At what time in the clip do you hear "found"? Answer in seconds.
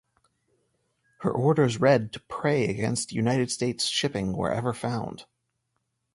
4.73-5.27